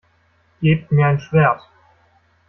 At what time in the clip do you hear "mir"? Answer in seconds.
0.91-1.05